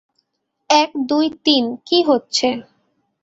[0.69, 2.47] এক, দুই, তিন, কি হচ্ছে?